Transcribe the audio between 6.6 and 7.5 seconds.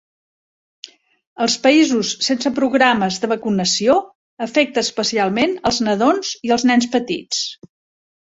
nens petits.